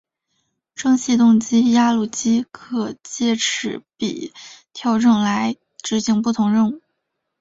[0.73, 4.33] 蒸气动力压路机可藉齿比
[4.73, 6.81] 调整来执行不同任务。